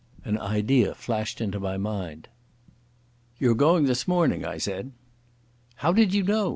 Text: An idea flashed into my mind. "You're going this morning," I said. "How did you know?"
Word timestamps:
An 0.25 0.39
idea 0.39 0.95
flashed 0.95 1.39
into 1.41 1.59
my 1.59 1.77
mind. 1.77 2.27
"You're 3.37 3.53
going 3.53 3.85
this 3.85 4.07
morning," 4.07 4.43
I 4.43 4.57
said. 4.57 4.93
"How 5.75 5.93
did 5.93 6.11
you 6.11 6.23
know?" 6.23 6.49